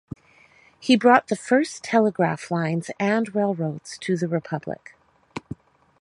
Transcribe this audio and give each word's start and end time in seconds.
He 0.79 0.95
brought 0.95 1.27
the 1.27 1.35
first 1.35 1.83
telegraph 1.83 2.49
lines 2.49 2.89
and 2.99 3.35
railroads 3.35 3.99
to 3.99 4.17
the 4.17 4.27
republic. 4.27 4.95